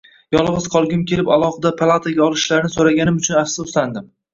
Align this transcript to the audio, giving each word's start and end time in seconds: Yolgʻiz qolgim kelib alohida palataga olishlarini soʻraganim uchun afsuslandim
Yolgʻiz 0.35 0.65
qolgim 0.75 1.03
kelib 1.11 1.29
alohida 1.37 1.75
palataga 1.85 2.27
olishlarini 2.31 2.77
soʻraganim 2.81 3.25
uchun 3.25 3.43
afsuslandim 3.49 4.15